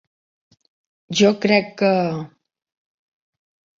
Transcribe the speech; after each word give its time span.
Jo 1.19 1.31
crec 1.43 1.69
que... 1.83 1.93